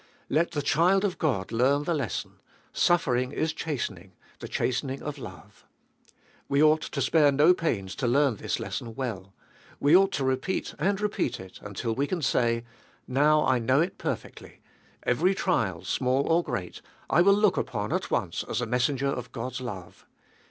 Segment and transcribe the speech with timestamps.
[0.29, 2.39] Let the child of God learn the lesson—
[2.87, 5.63] suffering is chastening, the chastening of love.
[6.49, 8.95] We Cbe iboltest of Btl 491 ought to spare no pains to learn this lesson
[8.95, 9.35] well;
[9.79, 12.63] we ought to repeat and repeat it, until we can say—
[13.07, 14.59] Now, I know it perfectly:
[15.03, 19.31] every trial, small or great, I will look upon at once as a messenger of
[19.31, 20.07] God's love.